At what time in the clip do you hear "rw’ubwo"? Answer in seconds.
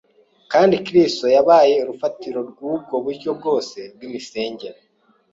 2.49-2.95